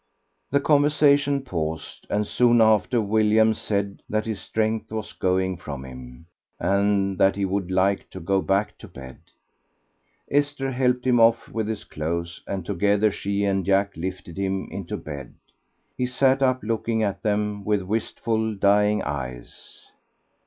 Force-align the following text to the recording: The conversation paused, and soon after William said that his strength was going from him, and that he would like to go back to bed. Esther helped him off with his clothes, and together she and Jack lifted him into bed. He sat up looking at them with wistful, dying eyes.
The 0.49 0.59
conversation 0.59 1.43
paused, 1.43 2.07
and 2.09 2.25
soon 2.25 2.59
after 2.59 2.99
William 2.99 3.53
said 3.53 4.01
that 4.09 4.25
his 4.25 4.41
strength 4.41 4.91
was 4.91 5.13
going 5.13 5.57
from 5.57 5.85
him, 5.85 6.25
and 6.59 7.19
that 7.19 7.35
he 7.35 7.45
would 7.45 7.69
like 7.69 8.09
to 8.09 8.19
go 8.19 8.41
back 8.41 8.79
to 8.79 8.87
bed. 8.87 9.19
Esther 10.31 10.71
helped 10.71 11.05
him 11.05 11.19
off 11.19 11.47
with 11.49 11.67
his 11.67 11.83
clothes, 11.83 12.41
and 12.47 12.65
together 12.65 13.11
she 13.11 13.43
and 13.45 13.63
Jack 13.63 13.95
lifted 13.95 14.37
him 14.37 14.67
into 14.71 14.97
bed. 14.97 15.35
He 15.95 16.07
sat 16.07 16.41
up 16.41 16.63
looking 16.63 17.03
at 17.03 17.21
them 17.21 17.63
with 17.63 17.83
wistful, 17.83 18.55
dying 18.55 19.03
eyes. 19.03 19.91